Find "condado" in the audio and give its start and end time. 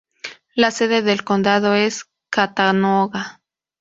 1.23-1.75